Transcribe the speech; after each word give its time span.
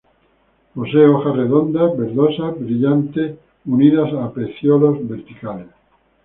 Posee 0.73 1.05
hojas 1.05 1.35
redondas, 1.35 1.95
verdosas 1.95 2.59
brillante, 2.59 3.37
unidas 3.65 4.11
a 4.11 4.33
peciolos 4.33 5.07
verticales. 5.07 5.67